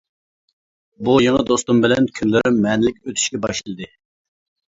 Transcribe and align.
بۇ 1.09 1.17
يېڭى 1.23 1.43
دوستۇم 1.49 1.83
بىلەن 1.83 2.09
كۈنلىرىم 2.19 2.57
مەنىلىك 2.65 2.97
ئۆتۈشكە 3.09 3.43
باشلىدى. 3.45 3.89